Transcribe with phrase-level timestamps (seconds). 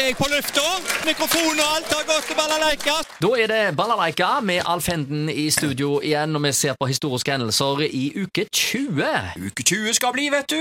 [0.00, 0.62] er jeg på lufta.
[1.06, 2.94] Mikrofon og alt har gått til balalaika.
[3.22, 7.32] Da er det Balalaika med Alf Henden i studio igjen, og vi ser på historiske
[7.32, 9.06] hendelser i uke 20.
[9.48, 10.60] Uke 20 skal bli, vet du.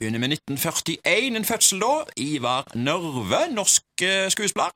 [0.00, 1.92] Begynner med 1941, en fødsel da.
[2.16, 4.74] Ivar Nørve, norsk eh, skuespiller.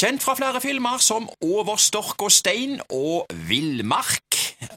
[0.00, 4.22] Kjent fra flere filmer som Over stork og stein og Villmark.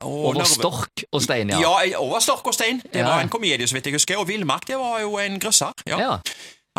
[0.02, 1.62] Og Over Nørve- stork og stein, ja.
[1.64, 2.82] Ja, Over stork og stein.
[2.84, 3.08] Det Ja.
[3.08, 4.18] var en komedie, så vidt jeg husker.
[4.18, 5.72] Og Villmark, det var jo en grøsser.
[5.88, 6.00] Ja.
[6.00, 6.18] Ja.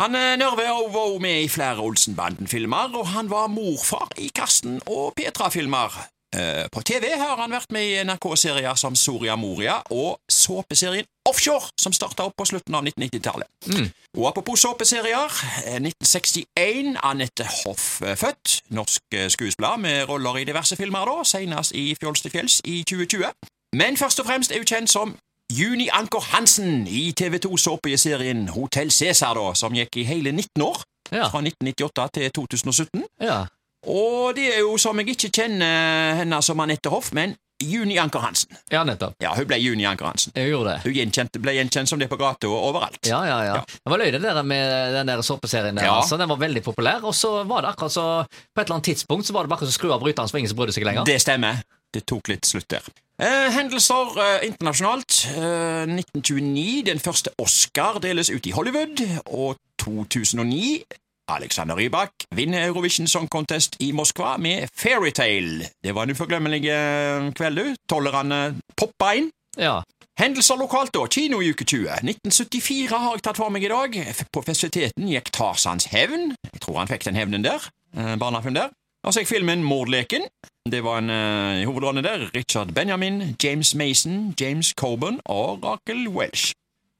[0.01, 4.81] Han eh, Nørve var også med i flere Olsenbanden-filmer, og han var morfar i Karsten
[4.87, 5.95] og Petra-filmer.
[6.35, 11.71] Eh, På TV har han vært med i NRK-serier som Soria Moria og såpeserien Offshore,
[11.79, 13.47] som starta opp på slutten av 1990-tallet.
[13.71, 13.87] Mm.
[14.17, 15.31] Og apropos såpeserier,
[15.65, 21.23] eh, 1961 Anette Hoff eh, født, norsk eh, skuespiller med roller i diverse filmer, da,
[21.23, 23.31] senest i Fjols til fjells i 2020.
[23.75, 25.15] Men først og fremst er hun kjent som
[25.53, 30.81] Juni Anker Hansen i TV 2-såpeserien Hotell Cæsar, da, som gikk i hele 19 år,
[31.11, 31.27] Ja.
[31.29, 33.03] fra 1998 til 2017.
[33.21, 33.45] ja.
[33.87, 38.19] Og det er jo som jeg ikke kjenner henne som Anette Hoff, men Juni Anker
[38.19, 38.57] Hansen.
[38.71, 39.13] Ja, nettopp.
[39.21, 40.33] Ja, hun ble Juni Anker Hansen.
[40.35, 40.81] Jeg gjorde det.
[40.83, 42.97] Hun gjenkjent, ble gjenkjent som det på gata og overalt.
[43.05, 43.53] Ja, ja, ja.
[43.59, 43.61] Ja.
[43.61, 45.85] Det var løye det der med den der såpeserien der.
[45.85, 45.99] Ja.
[46.01, 46.17] Altså.
[46.17, 49.27] Den var veldig populær, og så var det akkurat så På et eller annet tidspunkt
[49.29, 51.05] så var det bare å skru av bryteren, så ingen som brydde seg lenger.
[51.05, 51.61] Det stemmer.
[51.93, 52.81] Det tok litt slutt der.
[53.21, 55.25] Eh, hendelser eh, internasjonalt.
[55.37, 56.83] Eh, 1929.
[56.85, 58.99] Den første Oscar deles ut i Hollywood.
[59.25, 60.83] Og 2009.
[61.27, 65.65] Alexander Rybak vinner Eurovision Song Contest i Moskva med Fairytale.
[65.83, 67.75] Det var en uforglemmelig eh, kveld, du.
[67.89, 69.31] Tollerne poppa inn.
[69.57, 69.79] Ja.
[70.19, 71.07] Hendelser lokalt, da.
[71.07, 71.87] Kino i uke 20.
[72.03, 73.95] 1974 har jeg tatt for meg i dag.
[74.31, 76.35] På festiviteten gikk Tarzans hevn.
[76.51, 77.63] Jeg tror han fikk den hevnen der.
[77.95, 78.75] Eh, barnefilm der.
[79.05, 80.23] Og så gikk filmen Mordleken.
[80.71, 82.29] Det var en uh, i hovedrollene der.
[82.35, 86.53] Richard Benjamin, James Mason, James Coburn og Rakel Welsh.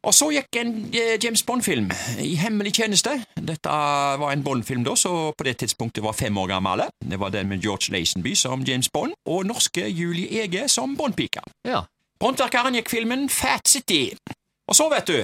[0.05, 1.89] Og så gikk en uh, James Bond-film
[2.21, 3.15] i hemmelig tjeneste.
[3.47, 3.77] Dette
[4.21, 6.85] var en Bond-film da, så på det tidspunktet var fem år gammel.
[7.01, 11.41] Det var den med George Lazenby som James Bond, og norske Julie Ege som Bond-pika.
[11.65, 11.81] ja.
[12.23, 14.13] Håndverkeren gikk filmen Fat City.
[14.71, 15.17] Og så, vet du,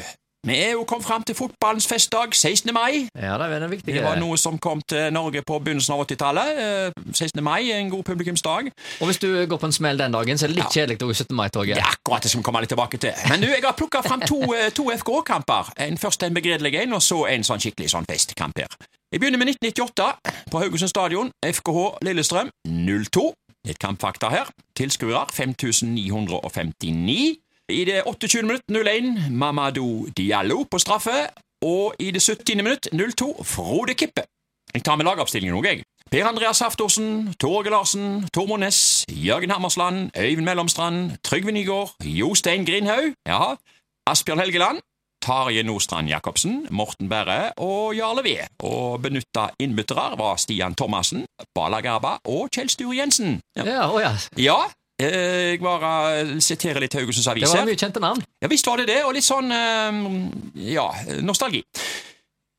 [0.47, 2.73] vi er jo kommet fram til fotballens festdag 16.
[2.73, 3.07] mai.
[3.15, 6.01] Ja, det er den viktige Det var noe som kom til Norge på begynnelsen av
[6.07, 6.47] 80-tallet.
[6.63, 7.43] Eh, 16.
[7.45, 8.71] mai er en god publikumsdag.
[8.99, 10.99] Og hvis du går på en smell den dagen, så er det litt kjedelig å
[11.05, 11.35] gå i 17.
[11.37, 11.75] mai-toget.
[11.77, 13.13] Det er akkurat det som kommer litt tilbake til.
[13.29, 15.63] Men du, jeg har plukka fram to, eh, to FK-kamper.
[15.77, 18.67] En Først en begredelig en, og så en sånn skikkelig sånn festkamp her.
[19.13, 21.29] Jeg begynner med 1998 på Haugesund stadion.
[21.45, 23.29] FKH Lillestrøm 0-2.
[23.67, 24.49] Litt kampfakta her.
[24.73, 27.37] Tilskuere 5959.
[27.71, 28.43] I det 28.
[28.43, 31.29] minutt 0-1 Mamadou Diallo på straffe.
[31.63, 32.55] Og i det 70.
[32.63, 34.23] minutt 0-2 Frode Kippe.
[34.73, 35.83] Jeg tar med lagoppstillingen òg, jeg.
[36.11, 43.13] Per Andreas Haftorsen, Torge Larsen, Tormod Næss, Jørgen Hammersland, Øyvind Mellomstrand, Trygve Nygaard, Jostein Grindhaug,
[43.27, 43.55] ja,
[44.07, 44.79] Asbjørn Helgeland,
[45.21, 48.35] Tarje Nordstrand Jacobsen, Morten Berre og Jarle V.
[48.63, 53.39] Og benytta innbyttere var Stian Thomassen, Bala Garba og Kjell Sture Jensen.
[53.55, 54.11] Ja, Ja, oh ja.
[54.37, 54.59] ja
[55.01, 58.23] jeg bare siterer litt Haugesunds Det var mye kjente navn.
[58.41, 59.99] Ja visst var det det, og litt sånn eh,
[60.73, 60.87] ja,
[61.25, 61.63] nostalgi.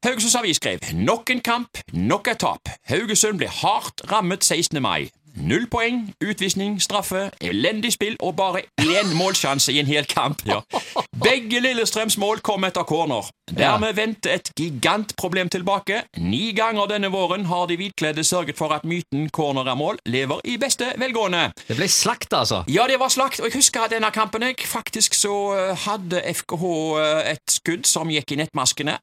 [0.03, 2.71] Haugesunds Avis skrev nok en kamp, nok et tap.
[2.91, 4.81] Haugesund ble hardt rammet 16.
[4.83, 5.07] mai.
[5.35, 10.43] Null poeng, utvisning, straffe, elendig spill og bare én målsjanse i en hel kamp.
[10.45, 10.61] Ja.
[11.27, 13.31] Begge Lillestrøms mål kom etter corner.
[13.53, 16.03] Dermed vendte et gigantproblem tilbake.
[16.21, 20.45] Ni ganger denne våren har de hvitkledde sørget for at myten corner er mål lever
[20.45, 21.49] i beste velgående.
[21.69, 22.63] Det ble slakt, altså.
[22.69, 26.65] Ja, det var slakt, og jeg husker denne kampen jeg, faktisk så eh, hadde FKH
[27.01, 28.99] eh, et skudd som gikk i nettmaskene,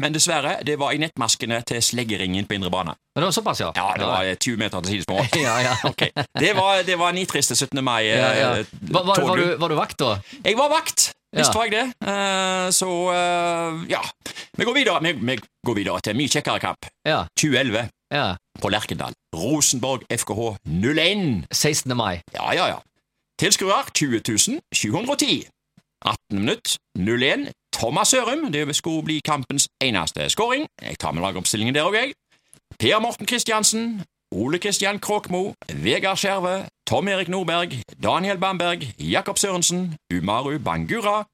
[0.00, 2.94] men dessverre, det var i nettmaskene til sleggeringen på indre bane.
[3.14, 3.72] Men det var såpass, ja.
[3.76, 5.26] Ja, det var eh, 20 meter til sidesmål.
[5.46, 5.74] Ja, ja.
[5.90, 6.10] okay.
[6.40, 7.84] det var, det var nitriste 17.
[7.84, 8.06] mai.
[8.08, 8.50] eh, Ja, ja.
[8.80, 10.14] Var, var, var, du, var du vakt, da?
[10.44, 11.86] Jeg var vakt, visst var jeg det.
[12.08, 14.00] Uh, så, uh, ja.
[14.56, 16.88] Vi går videre, vi, vi går videre til en mye kjekkere kamp.
[17.08, 17.24] Ja.
[17.40, 18.26] 2011 ja.
[18.60, 19.16] på Lerkendal.
[19.36, 21.44] Rosenborg FKH 0-1.
[21.52, 21.96] 16.
[21.96, 22.20] mai.
[22.34, 22.80] Ja, ja, ja.
[23.40, 25.48] Tilskuere 20 710.
[26.04, 27.50] 18 minutt 0-1.
[27.82, 28.52] Thomas Sørum.
[28.52, 30.66] Det skulle bli kampens eneste skåring.
[30.82, 32.12] Jeg tar med lagoppstillingen der òg, jeg.
[32.78, 34.04] Per Morten Kristiansen.
[34.32, 35.52] Ole Kristian Kråkmo.
[35.84, 36.68] Vegard Skjerve.
[36.86, 37.72] Tom Erik Nordberg.
[38.02, 38.80] Daniel Bamberg.
[39.00, 39.96] Jakob Sørensen.
[40.14, 41.24] Umaru Bangura.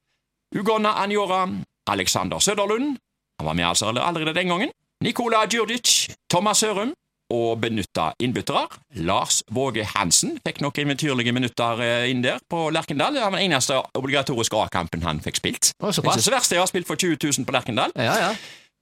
[0.58, 1.48] Ugonna Anjora.
[1.86, 2.96] Alexander Søderlund.
[3.40, 4.70] Han var med altså allerede den gangen.
[5.02, 6.94] Nikola Djurdic, Thomas Sørum
[7.34, 8.66] og benytta innbyttere.
[9.04, 13.14] Lars Våge Hansen fikk noen eventyrlige minutter eh, inn der på Lerkendal.
[13.16, 15.72] Det var den eneste obligatoriske A-kampen han fikk spilt.
[15.76, 17.92] Det er ikke så verst, jeg har spilt for 20 000 på Lerkendal.
[17.96, 18.32] Ja, ja.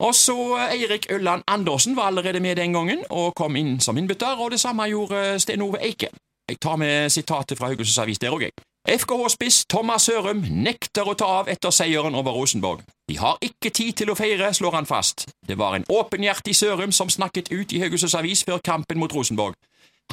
[0.06, 3.98] Og så eh, Eirik Ulland Andersen var allerede med den gangen og kom inn som
[3.98, 6.12] innbytter, og det samme gjorde Sten Ove Eike.
[6.46, 8.54] Jeg tar med sitatet fra Haugesunds Avis der òg, jeg.
[8.86, 12.84] FKH-spiss Thomas Sørum nekter å ta av etter seieren over Rosenborg.
[13.10, 15.24] Vi har ikke tid til å feire, slår han fast.
[15.42, 19.58] Det var en åpenhjertig Sørum som snakket ut i Haugesunds Avis før kampen mot Rosenborg.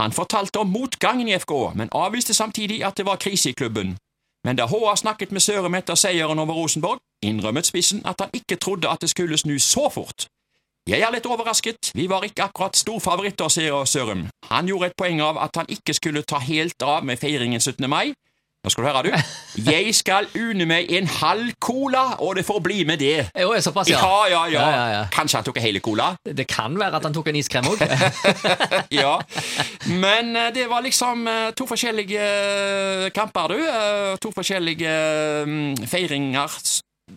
[0.02, 3.94] Han fortalte om motgangen i FK, men avviste samtidig at det var krise i klubben.
[4.44, 8.58] Men da HA snakket med Sørum etter seieren over Rosenborg, innrømmet spissen at han ikke
[8.58, 10.26] trodde at det skulle snu så fort.
[10.90, 14.26] Jeg er litt overrasket, vi var ikke akkurat storfavoritter, sier Sørum.
[14.50, 17.86] Han gjorde et poeng av at han ikke skulle ta helt av med feiringen 17.
[17.86, 18.18] mai.
[18.64, 19.64] Nå skal du høre, du.
[19.68, 23.26] Jeg skal une meg en halv cola, og det får bli med det.
[23.36, 24.00] Jo, såpass, ja.
[24.00, 24.62] Ja, ja, ja.
[24.62, 25.02] Ja, ja, ja.
[25.12, 26.14] Kanskje han tok hele cola?
[26.24, 27.84] Det kan være at han tok en iskrem òg.
[29.02, 29.18] ja.
[29.92, 33.60] Men eh, det var liksom eh, to forskjellige eh, kamper, du.
[34.24, 34.96] To forskjellige
[35.44, 36.56] mm, feiringer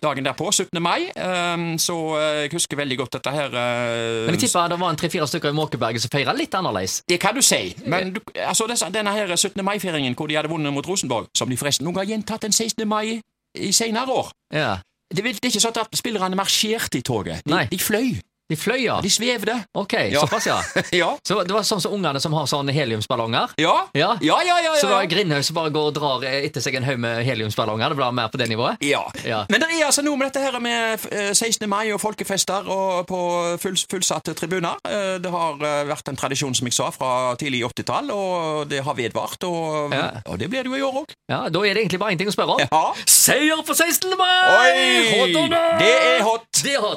[0.01, 0.81] dagen derpå, 17.
[0.83, 1.09] mai.
[1.15, 3.47] Eh, Så eh, jeg husker veldig godt dette her.
[3.53, 7.01] eh, Men jeg tipper det var en tre-fire stykker i Måkeberget som feira litt annerledes.
[7.07, 9.63] Det kan du si, men du, altså denne her 17.
[9.65, 12.87] mai-feiringen hvor de hadde vunnet mot Rosenborg, som de forresten noen har gjentatt den 16.
[12.87, 13.21] mai
[13.57, 14.77] i senere år Ja.
[15.09, 17.41] Det, det er ikke sånn at spillerne marsjerte i toget.
[17.47, 18.17] De, de fløy.
[18.49, 18.99] De fløy, ja.
[19.03, 19.53] De svevde.
[19.75, 20.21] Ok, Ja.
[20.23, 20.57] såpass, ja.
[20.95, 21.09] Ja.
[21.27, 23.51] Så det var sånn som ungene som har sånne heliumsballonger?
[23.59, 23.73] Ja.
[23.93, 24.13] Ja.
[24.23, 24.75] Ja, ja, ja.
[24.79, 27.89] Så det var Grindhaug som bare går og drar etter seg en haug med heliumsballonger?
[27.91, 28.77] Det var mer på det nivået?
[28.87, 29.03] ja.
[29.27, 29.41] Ja.
[29.49, 31.67] Men det er altså noe med dette her med eh, 16.
[31.69, 33.19] mai og folkefester og på
[33.59, 34.79] full, fullsatte tribuner.
[34.87, 38.79] Eh, Det har eh, vært en tradisjon, som jeg sa, fra tidlig 80-tall, og det
[38.85, 39.43] har vedvart.
[39.43, 41.11] Og, og det blir det jo i år òg.
[41.29, 42.95] Ja, Da er det egentlig bare én ting å spørre om.
[43.07, 44.15] Seier for 16.
[44.15, 44.31] mai!
[44.55, 45.19] Oi!
[45.19, 45.79] Hot or not?
[45.83, 46.47] Det er hot!
[46.63, 46.95] Det er hot.